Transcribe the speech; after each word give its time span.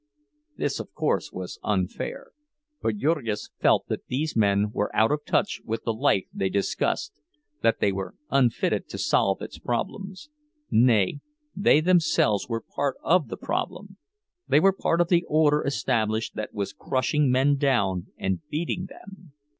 —This, 0.57 0.79
of 0.79 0.91
course, 0.95 1.31
was 1.31 1.59
unfair; 1.61 2.31
but 2.81 2.97
Jurgis 2.97 3.51
felt 3.59 3.85
that 3.87 4.07
these 4.07 4.35
men 4.35 4.71
were 4.71 4.89
out 4.95 5.11
of 5.11 5.23
touch 5.27 5.61
with 5.63 5.83
the 5.83 5.93
life 5.93 6.23
they 6.33 6.49
discussed, 6.49 7.21
that 7.61 7.79
they 7.79 7.91
were 7.91 8.15
unfitted 8.31 8.89
to 8.89 8.97
solve 8.97 9.43
its 9.43 9.59
problems; 9.59 10.31
nay, 10.71 11.19
they 11.55 11.81
themselves 11.81 12.49
were 12.49 12.61
part 12.61 12.95
of 13.03 13.27
the 13.27 13.37
problem—they 13.37 14.59
were 14.59 14.73
part 14.73 15.01
of 15.01 15.09
the 15.09 15.23
order 15.27 15.63
established 15.63 16.33
that 16.33 16.51
was 16.51 16.73
crushing 16.73 17.29
men 17.29 17.55
down 17.57 18.07
and 18.17 18.41
beating 18.49 18.87
them! 18.87 19.33